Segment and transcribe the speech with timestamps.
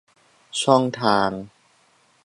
[0.61, 1.29] ช่องทาง